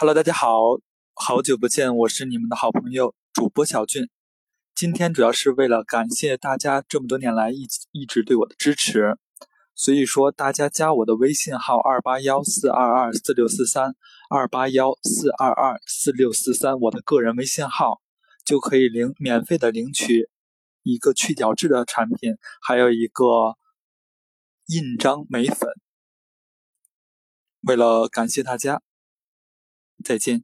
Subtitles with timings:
[0.00, 0.80] Hello，大家好，
[1.12, 4.08] 好久不见，我是你们的好朋友主播小俊。
[4.74, 9.18] 今天主要是为了感谢大家这么多年来一一直对我的支持，
[9.74, 13.94] 所以说大家加我的微信号二八幺四二二四六四三
[14.30, 18.00] 二八幺四二二四六四三，我的个人微信号
[18.42, 20.30] 就可以领免费的领取
[20.82, 23.58] 一个去角质的产品，还有一个
[24.64, 25.68] 印章眉粉。
[27.60, 28.80] 为了感谢大家。
[30.10, 30.42] 再见。